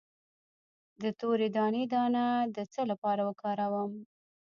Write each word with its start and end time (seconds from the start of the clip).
د 1.01 1.03
تورې 1.19 1.47
دانې 1.55 1.83
دانه 1.93 2.25
د 2.55 2.57
څه 2.73 2.81
لپاره 2.91 3.21
وکاروم؟ 3.29 3.91